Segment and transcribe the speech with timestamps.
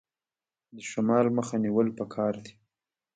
[0.75, 2.53] د شمال مخه نیول پکار دي؟